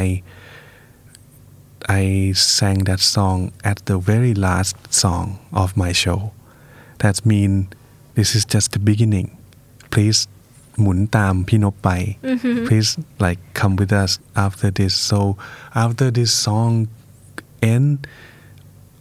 [2.02, 6.32] I sang that song at the very last song of my show.
[7.00, 7.52] That mean
[8.14, 9.28] this is just the beginning.
[9.92, 10.20] Please
[10.80, 11.90] หมุนตามพี่นพไป
[12.66, 12.90] Please
[13.24, 14.12] like come with us
[14.46, 14.92] after this.
[15.10, 15.18] So
[15.84, 16.72] after this song
[17.74, 17.90] end,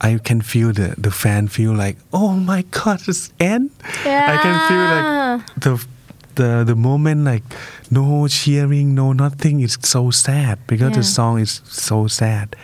[0.01, 3.71] I can feel the the fan feel like oh my god it's end.
[4.05, 5.87] I can feel like the
[6.35, 7.43] the the moment like
[7.91, 10.59] no cheering no nothing it's so sad.
[10.67, 12.55] Because the song is so sad.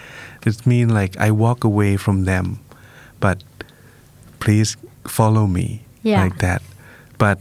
[0.46, 2.60] It means like i walk away from them.
[3.18, 3.42] But
[4.38, 4.76] please
[5.08, 6.22] follow me Yeah.
[6.22, 6.62] like that.
[7.18, 7.38] But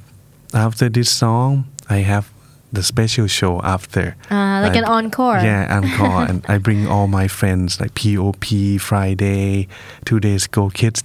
[0.53, 2.32] after this song i have
[2.73, 5.37] the special show after Uh, like I- an encore.
[5.39, 8.43] yeah encore and i bring all my friends like pop
[8.79, 9.67] friday
[10.05, 11.03] two days go kids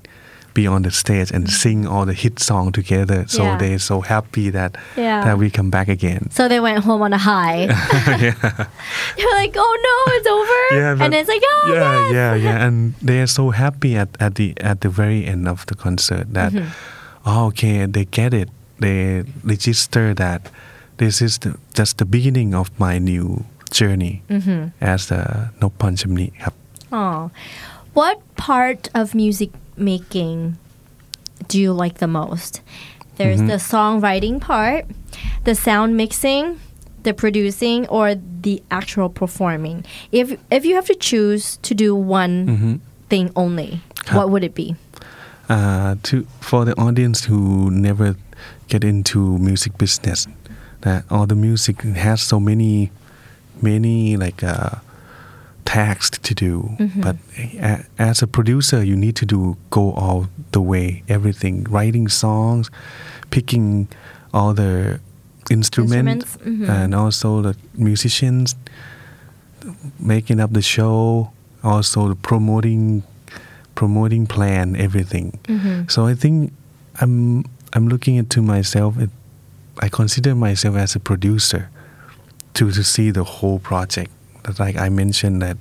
[0.54, 3.22] be on the stage and sing all the hit song together.
[3.28, 3.58] So Yeah.
[3.58, 5.22] they're so happy that Yeah.
[5.24, 6.30] that we come back again.
[6.32, 7.68] So they went home on a high.
[8.26, 8.34] yeah.
[9.18, 10.60] You're like, oh no, it's over.
[10.74, 12.12] Yeah, and it's like, oh yeah, yes.
[12.12, 15.62] yeah, yeah, and they are so happy at, at the at the very end of
[15.66, 17.28] the concert that Mm-hmm.
[17.28, 18.48] oh, okay, they get it.
[18.80, 20.50] They register that
[20.98, 24.68] this is the, just the beginning of my new journey mm-hmm.
[24.80, 26.32] as a Nopanchimni.
[26.92, 27.30] Oh,
[27.94, 30.58] what part of music making
[31.48, 32.60] do you like the most?
[33.16, 33.48] There's mm-hmm.
[33.48, 34.86] the songwriting part,
[35.44, 36.60] the sound mixing,
[37.02, 39.84] the producing, or the actual performing.
[40.12, 42.74] If if you have to choose to do one mm-hmm.
[43.08, 43.80] thing only,
[44.12, 44.76] what would it be?
[45.48, 48.14] Uh, to for the audience who never
[48.68, 50.28] get into music business,
[50.82, 52.90] that all the music has so many
[53.60, 54.76] many like uh,
[55.64, 56.76] tasks to do.
[56.96, 62.08] But a, as a producer you need to do go all the way everything writing
[62.08, 62.70] songs
[63.30, 63.88] picking
[64.32, 65.00] all the
[65.50, 66.68] instruments, Instruments, mhm.
[66.68, 68.54] and also the musicians
[69.98, 71.30] making up the show
[71.62, 73.02] also the promoting
[73.74, 75.38] promoting plan everything.
[75.88, 76.52] So i think
[77.00, 79.10] i'm i'm looking into myself it,
[79.80, 81.68] i consider myself as a producer
[82.54, 84.10] to to see the whole project
[84.58, 85.56] like i mentioned that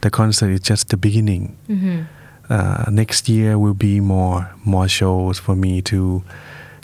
[0.00, 1.56] the concert is just the beginning
[2.50, 6.22] uh, next year will be more more shows for me to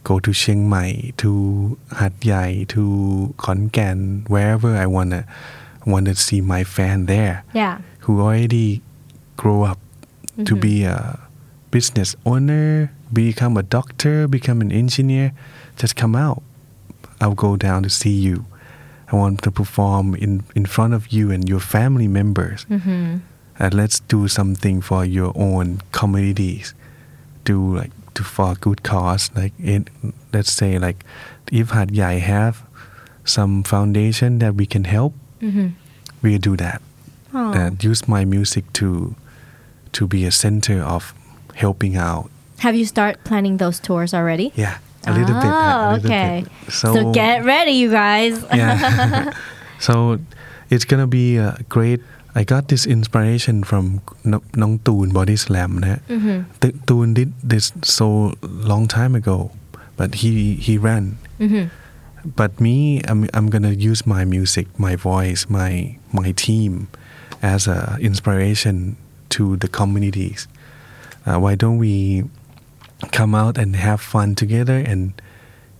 [0.02, 5.24] go to Chiang Mai, to Hat Yai, to Khon Kaen, wherever I wanna
[5.86, 7.78] wanna see my fan there Yeah.
[8.00, 8.82] who already
[9.38, 9.78] grow up
[10.44, 11.18] to be a
[11.70, 15.32] business owner, become a doctor, become an engineer,
[15.78, 16.42] just come out.
[17.20, 18.46] I'll go down to see you.
[19.12, 22.64] I want to perform in, in front of you and your family members.
[22.66, 23.18] Mm-hmm.
[23.58, 26.74] And let's do something for your own communities.
[27.44, 29.30] Do like to for good cause.
[29.36, 29.88] Like it,
[30.32, 31.04] let's say like
[31.52, 32.62] if Hat Yai have
[33.24, 35.68] some foundation that we can help, mm-hmm.
[36.22, 36.82] we'll do that
[37.34, 37.52] Oh.
[37.52, 39.16] that use my music to
[39.92, 41.12] to be a center of
[41.54, 42.30] helping out.
[42.58, 44.52] Have you start planning those tours already?
[44.54, 45.50] Yeah, a little oh, bit.
[45.50, 46.44] Oh, okay.
[46.44, 46.72] Bit.
[46.72, 48.44] So, so, get ready, you guys.
[48.54, 49.32] yeah.
[49.80, 50.18] so
[50.70, 52.00] it's gonna be a great.
[52.34, 55.80] I got this inspiration from Nong Toon Body Slam.
[55.80, 57.14] Mm-hmm.
[57.14, 59.52] Did this so long time ago,
[59.96, 61.18] but he he ran.
[61.38, 61.70] Mm-hmm.
[62.24, 66.88] But me, I'm I'm gonna use my music, my voice, my my team,
[67.42, 68.96] as a inspiration
[69.30, 70.48] to the communities.
[71.26, 72.24] Uh, why don't we
[73.12, 74.78] come out and have fun together.
[74.78, 75.20] And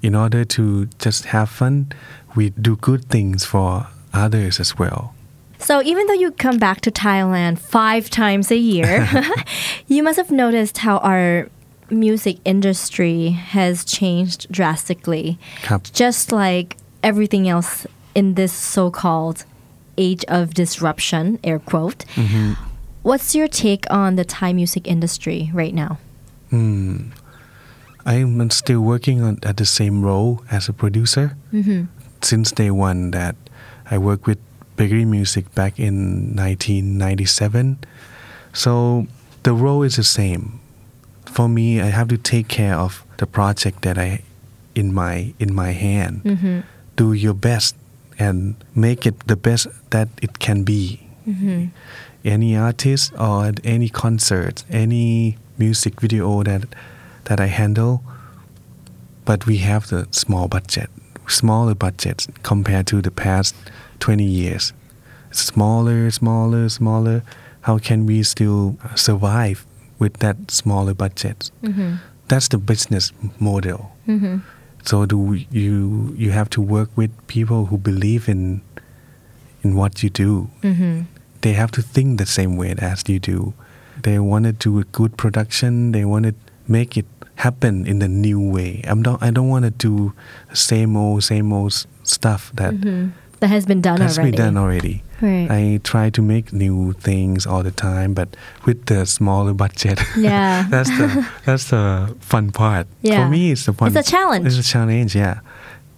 [0.03, 1.92] in order to just have fun,
[2.37, 5.14] we do good things for others as well.
[5.59, 9.09] So even though you come back to Thailand five times a year,
[9.87, 11.48] you must have noticed how our
[11.90, 15.38] music industry has changed drastically.
[15.92, 19.44] Just like everything else in this so-called
[19.96, 22.05] age of disruption, air quote.
[22.14, 22.55] Mm-hmm.
[23.03, 25.98] What's your take on the Thai music industry right now?
[26.55, 27.11] Hmm.
[28.07, 31.87] I'm still working on at the same role as a producer mm-hmm.
[32.23, 33.35] since day one that
[33.90, 34.38] I worked with
[34.77, 37.79] Bakery Music back in 1997.
[38.53, 39.09] So
[39.43, 40.61] the role is the same.
[41.27, 44.23] For me, I have to take care of the project that I
[44.77, 46.23] in my in my hand.
[46.23, 46.61] Mm-hmm.
[46.95, 47.75] Do your best
[48.17, 51.03] and make it the best that it can be.
[51.27, 51.75] Mm-hmm.
[52.25, 56.64] Any artist or any concert, any music video that
[57.25, 58.03] that I handle,
[59.25, 60.90] but we have the small budget,
[61.27, 63.55] smaller budget compared to the past
[64.01, 64.73] 20 years.
[65.31, 67.23] Smaller, smaller, smaller.
[67.62, 69.64] How can we still survive
[69.99, 71.51] with that smaller budget?
[71.62, 71.95] Mm-hmm.
[72.29, 73.90] That's the business model.
[74.07, 74.38] Mm-hmm.
[74.85, 78.61] So do you you have to work with people who believe in
[79.64, 80.51] in what you do.
[80.62, 81.03] Mm-hmm.
[81.40, 83.55] They have to think the same way as you do.
[84.05, 85.93] They want to do a good production.
[85.93, 86.35] They want to
[86.69, 88.81] make it happen in the new way.
[88.87, 90.12] I'm don't, I don't want to do
[90.51, 91.73] the same old same old
[92.05, 92.75] stuff that
[93.40, 94.31] That has been done has already.
[94.37, 95.03] been done already.
[95.21, 95.49] Right.
[95.51, 98.29] I try to make new things all the time, but
[98.67, 99.99] with the smaller budget.
[100.17, 100.67] Yeah.
[100.71, 101.09] that's the
[101.47, 102.87] that's the fun part.
[103.03, 103.25] Yeah.
[103.25, 103.88] For me, it's the fun.
[103.97, 104.47] It's a challenge.
[104.47, 105.17] It's a challenge.
[105.17, 105.40] Yeah.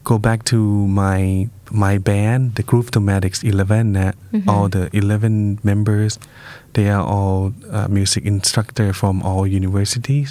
[0.05, 3.97] Go back to my my band, the Groove Thematics Eleven.
[3.97, 4.51] Uh, Mm-hmm.
[4.51, 6.19] All the eleven members,
[6.76, 10.30] they are all uh, music instructor from all universities.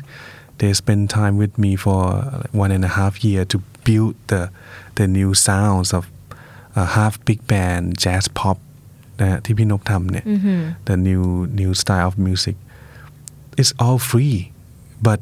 [0.59, 4.43] They spend time with me for uh, one and a half year to build the
[4.99, 6.05] the new sounds of
[6.77, 8.59] uh, half big band jazz pop
[9.21, 10.25] นะฮะที่พี่นกทำเนี่ย
[10.89, 11.25] the new
[11.61, 12.57] new style of music
[13.61, 14.39] it's all free
[15.07, 15.19] but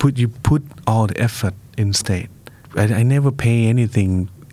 [0.00, 2.26] put you put all the effort instead
[2.82, 4.10] I, I never pay anything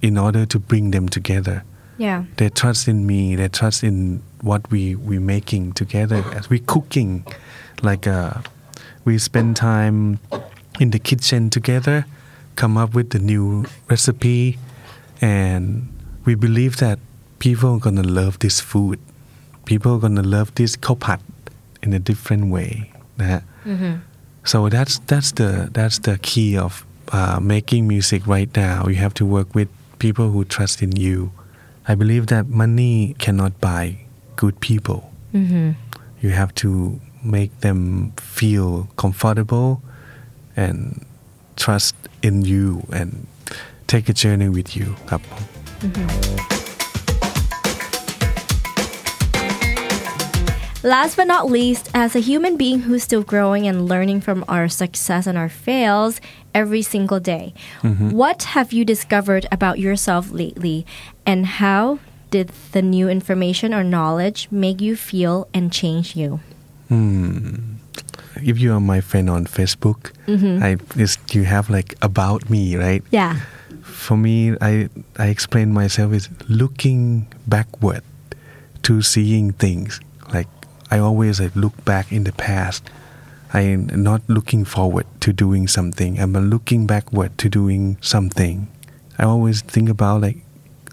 [0.07, 1.57] in order to bring them together
[2.07, 2.19] Yeah.
[2.39, 3.95] they trust in me they trust in
[4.45, 7.11] what we we making together as we cooking
[7.87, 8.33] like uh,
[9.05, 9.97] we spend time
[10.79, 12.05] in the kitchen together
[12.55, 14.57] come up with the new recipe
[15.21, 15.63] and
[16.25, 16.97] we believe that
[17.39, 18.99] people are gonna love this food
[19.65, 21.19] people are gonna love this ข้าวผัด
[21.85, 22.71] in a different way
[23.19, 23.41] นะฮะ
[24.51, 26.71] so that's that's the that's the key of
[27.17, 29.69] uh, making music right now you have to work with
[30.03, 31.17] people who trust in you
[31.91, 33.85] I believe that money cannot buy
[34.41, 34.99] good people
[36.23, 36.69] you have to
[37.23, 39.81] make them feel comfortable
[40.55, 41.05] and
[41.55, 43.27] trust in you and
[43.87, 45.41] take a journey with you ครับผม
[50.83, 54.67] Last but not least, as a human being who's still growing and learning from our
[54.67, 56.19] success and our fails
[56.55, 57.53] every single day,
[58.21, 60.77] what have you discovered about yourself lately?
[61.23, 61.99] And how
[62.30, 66.40] did the new information or knowledge make you feel and change you?
[66.88, 67.76] Hmm.
[68.42, 70.62] if you are my friend on Facebook mm-hmm.
[70.62, 73.02] I is you have like about me right?
[73.10, 73.40] Yeah.
[73.82, 78.02] for me I I explain myself is looking backward
[78.86, 80.00] to seeing things.
[80.32, 80.46] Like
[80.90, 82.88] I always like look back in the past.
[83.52, 86.20] I'm not looking forward to doing something.
[86.20, 88.68] I'm looking backward to doing something.
[89.18, 90.45] I always think about like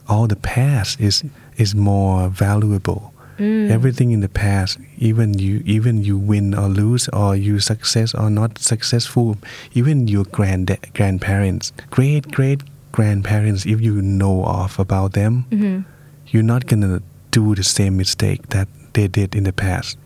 [0.08, 1.24] all the past is
[1.58, 3.14] is more valuable.
[3.38, 3.72] Mm.
[3.72, 8.30] Everything in the past even you even you win or lose or you success or
[8.30, 9.38] not successful
[9.74, 12.62] even your grand grandparents great great
[12.92, 15.82] grandparents if you know of about them mm-hmm.
[16.28, 19.98] you're not gonna do the same mistake that they did in the past.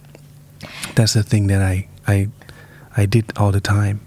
[0.96, 2.30] That's the thing that I I
[2.96, 4.00] I did all the time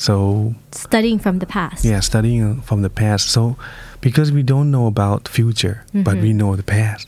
[0.00, 1.84] so Studying from the past.
[1.84, 3.28] yeah studying from the past.
[3.28, 3.56] So
[4.00, 6.38] because we don't know about future but we mm-hmm.
[6.38, 7.06] know the past.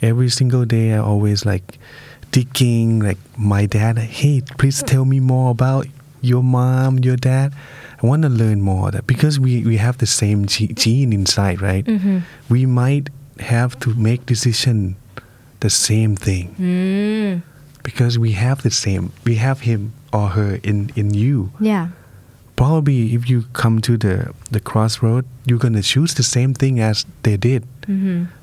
[0.00, 1.78] Every single day i always like
[2.32, 5.86] digging like my dad hey please tell me more about
[6.22, 7.52] your mom your dad.
[8.02, 11.60] I want to learn more of that because we we have the same gene inside
[11.60, 11.84] right?
[11.84, 12.18] Mm-hmm.
[12.48, 14.96] We might have to make decision
[15.60, 16.54] the same thing.
[16.58, 17.42] Mm.
[17.82, 21.52] Because we have the same we have him or her in in you.
[21.60, 21.88] Yeah.
[22.60, 24.16] Probably if you come to the
[24.54, 27.62] the crossroad you're gonna choose the same thing as they did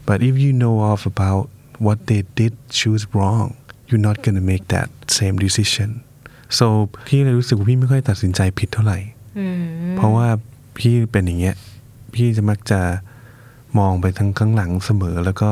[0.08, 1.43] but if you know of about
[1.86, 3.47] what they did choose wrong
[3.88, 5.89] you're not gonna make that same decision
[6.58, 6.65] so
[7.08, 8.99] พี่เลยรู้สึกว่าพี่ไม่ค่อยตัดสินใจผิดเท่าไหร่
[9.97, 10.27] เพราะว่า
[10.77, 11.56] พี่เป็นอย่างเงี้ย
[12.13, 12.80] พี่จะมักจะ
[13.77, 15.49] มองไปทางข้างหลังเสมอ แล้วก็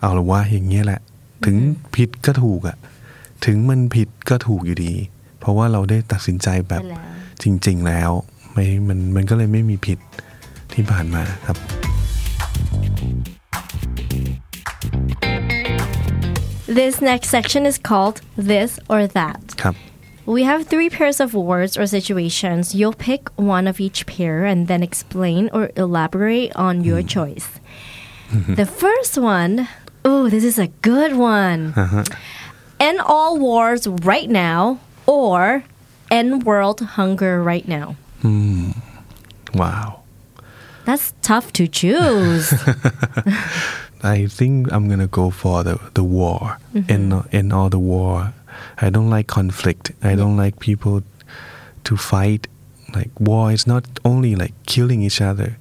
[0.00, 1.00] เอาละว่าอย่างเงี้ยแหละ
[1.44, 1.56] ถึง
[1.96, 2.76] ผิดก็ถูกอะ
[3.44, 4.94] ถึงมันผิดก็ถูกอยู่ดี
[5.38, 8.11] เพราะว่าเราได้ตัดสินใจแบบไปแล้ว จริง ๆ แล้ว
[8.53, 9.99] ไม่มันมันก็เลยไม่มีผิด
[10.73, 11.57] ที่ผ่านมาครับ
[16.79, 19.41] This next section is called This or That.
[19.61, 19.75] ครับ
[20.35, 22.75] We have three pairs of words or situations.
[22.75, 27.47] You'll pick one of each pair and then explain or elaborate on your choice.
[28.61, 29.67] the first one,
[30.05, 31.61] oh, this is a good one.
[32.79, 35.63] End all wars right now or
[36.14, 37.96] end world hunger right now?
[38.22, 38.70] Hmm.
[39.52, 40.02] Wow.
[40.84, 42.52] That's tough to choose.
[44.02, 46.92] I think I'm gonna go for the the war mm-hmm.
[46.92, 48.32] in in all the war.
[48.80, 49.92] I don't like conflict.
[50.02, 51.02] I don't like people
[51.84, 52.46] to fight.
[52.94, 55.56] Like war is not only like killing each other.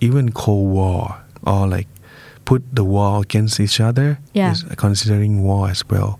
[0.00, 1.88] Even Cold War or like
[2.44, 4.52] put the war against each other yeah.
[4.52, 6.18] is considering war as well.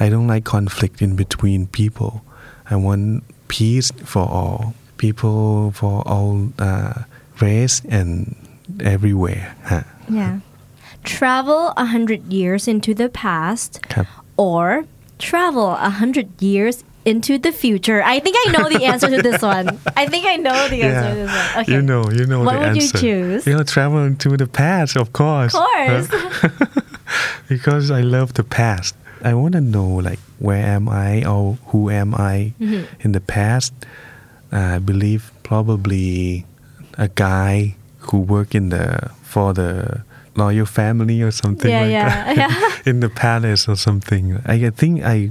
[0.00, 2.24] I don't like conflict in between people.
[2.70, 7.02] I want peace for all people, for all uh,
[7.40, 8.36] race and
[8.80, 9.56] everywhere.
[9.64, 9.82] Huh?
[10.08, 10.40] Yeah.
[11.02, 13.80] Travel a hundred years into the past,
[14.36, 14.84] or
[15.18, 18.02] travel a hundred years into the future?
[18.02, 19.78] I think I know the answer to this one.
[19.96, 21.08] I think I know the answer yeah.
[21.08, 21.62] to this one.
[21.62, 21.72] Okay.
[21.72, 22.66] You know, you know what the answer.
[22.66, 23.46] What would you choose?
[23.46, 25.54] You know, travel to the past, of course.
[25.54, 25.64] Of
[26.08, 26.08] course.
[27.48, 28.94] because I love the past.
[29.22, 32.84] I want to know, like, where am I or who am I Mm-hmm.
[33.04, 33.72] in the past.
[34.52, 36.44] I believe probably
[36.98, 37.76] a guy
[38.10, 40.02] who worked in the for the
[40.36, 42.90] royal family or something Yeah, like yeah, that yeah.
[42.90, 44.38] in the palace or something.
[44.46, 45.30] I, think I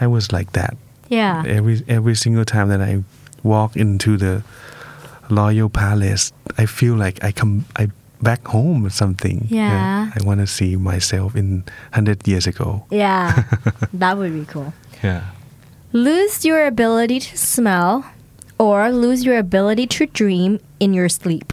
[0.00, 0.76] I was like that
[1.08, 1.42] yeah.
[1.46, 3.02] every every single time that I
[3.42, 4.42] walk into the
[5.30, 7.88] royal palace, I feel like I come I
[8.24, 9.46] back home or something.
[9.48, 10.10] Yeah.
[10.16, 11.62] I want to see myself in
[11.92, 12.84] hundred years ago.
[12.90, 13.44] Yeah.
[13.92, 14.72] that would be cool.
[15.04, 15.30] Yeah.
[15.92, 18.02] lose your ability to smell
[18.58, 21.52] or lose your ability to dream in your sleep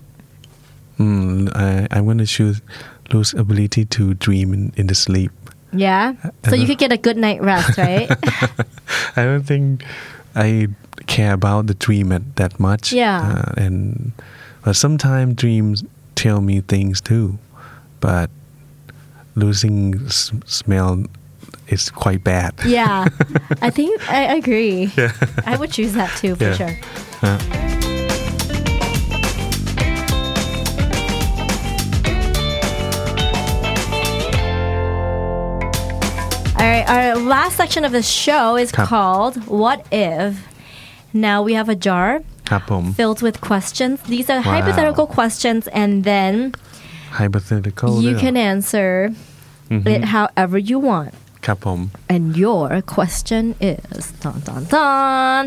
[0.98, 2.62] Mm, I, I'm gonna choose
[3.14, 5.32] lose ability to dream in, in the sleep.
[5.74, 6.14] yeah
[6.46, 8.10] so you could get a good night rest right
[9.18, 9.84] I don't think
[10.36, 10.68] I
[11.08, 12.94] care about the dream at, that much.
[12.94, 13.20] Yeah.
[13.20, 14.12] Uh, and
[14.64, 15.84] but sometimes dreams
[16.22, 17.40] tell me things too,
[18.00, 18.30] but
[19.34, 21.04] losing s- smell
[21.68, 22.54] is quite bad.
[22.64, 23.08] Yeah,
[23.62, 24.92] I think I agree.
[24.96, 25.12] Yeah.
[25.48, 26.54] I would choose that too for yeah.
[26.54, 26.80] sure.
[27.24, 27.40] Uh.
[36.54, 40.38] All right, our last section of the show is called What If?
[41.14, 43.97] Now we have a jar ครับผม filled with questions.
[44.15, 44.53] These are Wow.
[44.55, 46.33] hypothetical questions, and then
[47.21, 48.89] hypothetical you ด้วยเหรอ can answer
[49.95, 51.13] it however you want.
[51.47, 51.81] ครับผม
[52.15, 53.43] And your question
[53.73, 55.43] is dun, dun, dun.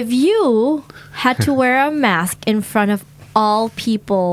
[0.00, 0.84] If you
[1.24, 3.00] had to wear a mask in front of
[3.40, 4.28] all people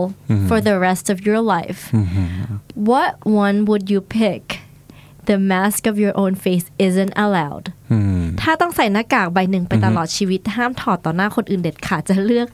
[0.50, 1.82] for the rest of your life,
[2.92, 3.14] what
[3.46, 4.44] one would you pick?
[5.31, 7.67] The mask of your own face isn't allowed.
[7.93, 12.49] อืมถ้าต้องใส่หน้ากากใบหนึ่งไปตลอดชีวิต ห้ามถอดต่อหน้าคนอื่นเด็ดขาดจะเลือก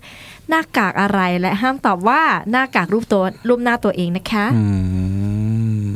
[0.48, 5.94] หน้ากากอะไรและห้ามตอบว่าหน้ากากรูปตัวรูปหน้าตัวเองนะคะ Mm.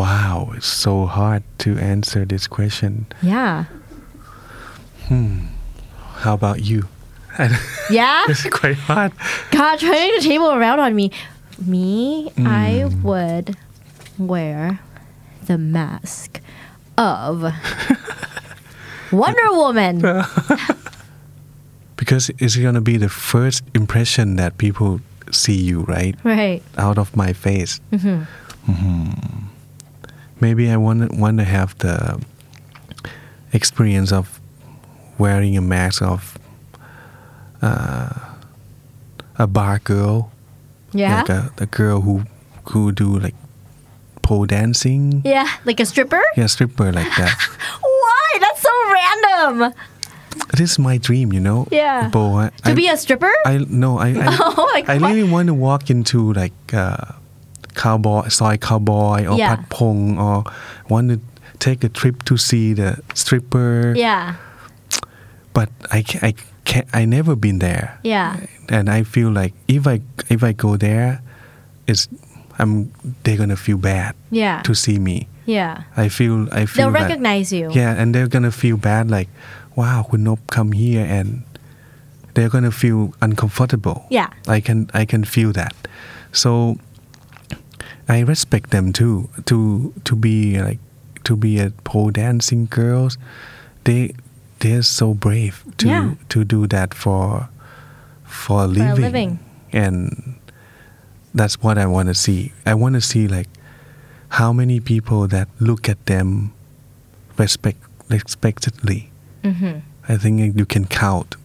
[0.00, 2.92] Wow, it's so hard to answer this question.
[3.32, 3.52] yeah
[6.22, 6.80] How about you?
[7.98, 9.10] yeah it's quite hard.
[9.56, 11.06] God turning the table around on me
[11.72, 11.88] me
[12.66, 12.68] I
[13.08, 13.46] would
[14.32, 14.80] wear
[15.46, 16.40] the mask
[16.98, 17.52] of
[19.12, 20.00] Wonder Woman
[21.96, 26.16] Because it's gonna be the first impression that people see you, right?
[26.24, 27.80] right Out of my face.
[27.92, 28.26] Mhm.
[30.40, 32.18] Maybe I want want to have the
[33.52, 34.40] experience of
[35.18, 36.38] wearing a mask of
[37.60, 38.08] uh,
[39.38, 40.30] a bar girl,
[40.92, 42.22] yeah like a, a girl who
[42.72, 43.34] who do like
[44.30, 45.22] pole dancing.
[45.26, 47.34] yeah like a stripper Yeah, stripper like that.
[47.82, 49.74] why that's so random
[50.54, 51.66] this is my dream, you know.
[51.74, 52.06] Yeah.
[52.08, 55.26] Bo, I, to I- be a stripper I no, I I, Oh my I really
[55.26, 57.18] want to walk into like uh,
[57.74, 59.56] cowboy, Soi Cowboy, or Yeah.
[59.58, 60.44] Patpong, or
[60.88, 61.18] want to
[61.58, 63.92] take a trip to see the stripper.
[63.98, 64.38] yeah
[65.52, 66.30] But I I
[66.64, 66.86] can't.
[66.94, 67.98] I never been there.
[68.06, 68.38] yeah
[68.70, 69.98] And I feel like if I
[70.30, 71.20] if I go there,
[71.90, 72.06] it's
[72.60, 72.92] I'm
[73.24, 74.62] they're gonna feel bad yeah.
[74.62, 75.28] to see me.
[75.46, 75.84] Yeah.
[75.96, 77.70] I feel I feel they'll that, recognize you.
[77.72, 79.28] Yeah, and they're gonna feel bad like,
[79.74, 81.42] wow, Kunop come here and
[82.34, 84.06] they're gonna feel uncomfortable.
[84.10, 84.28] Yeah.
[84.46, 85.74] I can I can feel that.
[86.32, 86.78] So
[88.08, 89.28] I respect them too.
[89.46, 90.78] To to be like
[91.24, 93.18] to be a pole dancing girls,
[93.84, 94.14] they
[94.60, 96.14] they're so brave to yeah.
[96.28, 97.48] to do that for
[98.24, 98.94] for a living.
[98.94, 99.38] For a living.
[99.72, 100.39] And
[101.34, 102.52] that's what I want to see.
[102.66, 103.48] I want to see like
[104.30, 106.52] how many people that look at them
[107.36, 107.78] respect
[108.08, 109.10] respectedly.
[109.42, 109.78] Mm-hmm.
[110.08, 111.36] I think you can count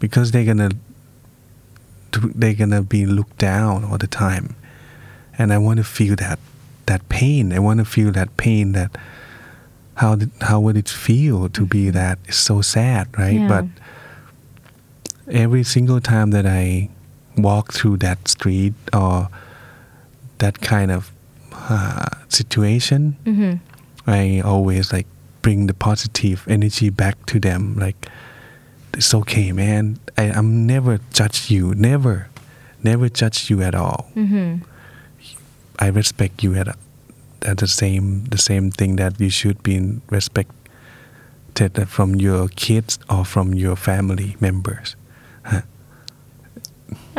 [0.00, 0.70] because they're gonna
[2.12, 4.56] they're gonna be looked down all the time,
[5.38, 6.38] and I want to feel that
[6.86, 7.52] that pain.
[7.52, 8.72] I want to feel that pain.
[8.72, 8.96] That
[9.94, 11.92] how did, how would it feel to be mm-hmm.
[11.92, 12.18] that?
[12.26, 13.40] It's so sad, right?
[13.40, 13.48] Yeah.
[13.48, 13.66] But
[15.28, 16.90] every single time that I
[17.36, 19.28] walk through that street or
[20.38, 21.10] that kind of
[21.52, 23.16] uh, situation,
[24.06, 25.06] I always like
[25.42, 27.76] bring the positive energy back to them.
[27.78, 28.08] Like
[28.94, 29.98] it's okay, man.
[30.18, 31.74] I, I'm never judge you.
[31.74, 32.28] Never,
[32.82, 34.10] never judge you at all.
[35.78, 36.68] I respect you at
[37.42, 40.54] at the same the same thing that you should be respected
[41.88, 44.96] from your kids or from your family members.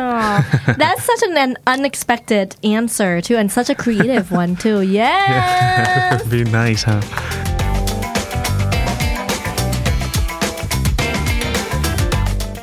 [0.00, 4.78] Oh, that's such an, an, unexpected answer too, and such a creative one too.
[4.88, 6.22] Yes.
[6.22, 7.00] Yeah, be nice, huh?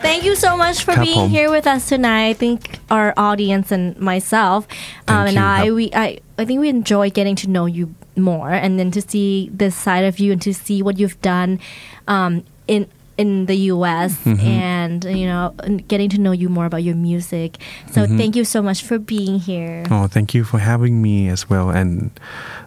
[0.01, 1.29] Thank you so much for being home.
[1.29, 2.29] here with us tonight.
[2.29, 4.65] I think our audience and myself,
[5.07, 8.79] um, and I, we, I, I think we enjoy getting to know you more, and
[8.79, 11.59] then to see this side of you, and to see what you've done
[12.07, 14.15] um, in in the U.S.
[14.23, 14.39] Mm-hmm.
[14.45, 15.53] and you know
[15.87, 17.57] getting to know you more about your music.
[17.91, 18.17] So Mm-hmm.
[18.17, 19.85] thank you so much for being here.
[19.89, 22.11] Oh, thank you for having me as well, and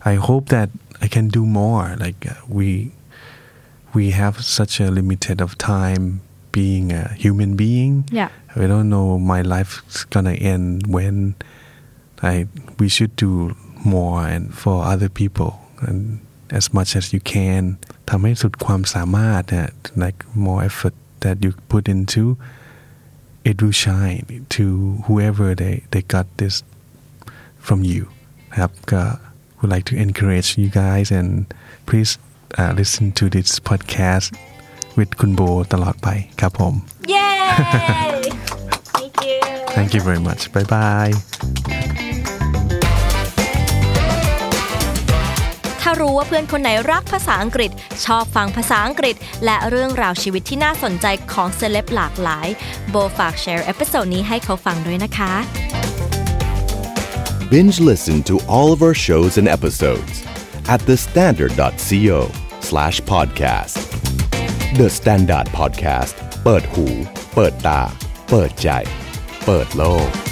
[0.04, 0.70] I hope that
[1.00, 1.96] I can do more.
[2.00, 2.92] Like uh, we
[3.94, 6.20] we have such a limited of time
[6.52, 8.04] being a human being.
[8.10, 8.28] Yeah.
[8.56, 11.34] I don't know my life's gonna end when.
[12.20, 12.48] I
[12.80, 16.18] we should do more and for other people, and
[16.59, 17.63] as much as you can
[18.09, 19.71] ทำให้สุดความสามารถนะ
[20.03, 22.23] like more effort that you put into
[23.49, 24.21] it will shine
[24.55, 24.63] to
[25.07, 26.55] whoever they they got this
[27.67, 28.03] from you
[28.57, 29.03] ครับก็
[29.59, 31.29] would like to encourage you guys and
[31.89, 32.11] please
[32.59, 34.27] uh, listen to this podcast
[34.97, 35.41] with คุณโบ
[35.73, 36.09] ตลอดไป
[36.41, 36.73] ครับผม
[37.13, 37.37] Yay!
[38.95, 39.37] Thank you.
[39.75, 41.86] thank you very much bye bye
[45.90, 47.70] ถ้ารู้ว่าเพื่อนคนไหนรักภาษาอังกฤษ
[48.04, 52.48] ชอบฟังภาษาอังกฤษ และเรื่องราวชีวิตที่น่าสนใจของเซเลบหลากหลาย
[52.90, 55.32] โบฝากแชร์เอพิโซดนี้ให้เขาฟังด้วยนะคะ
[57.50, 60.14] Binge listen to all of our shows and episodes
[60.74, 62.18] at thestandard.co
[62.68, 63.76] slash podcast.
[64.80, 66.14] The Standard Podcast
[66.44, 66.86] เปิดหู
[67.34, 67.80] เปิดตา
[68.30, 68.68] เปิดใจ
[69.46, 70.27] เปิดโลก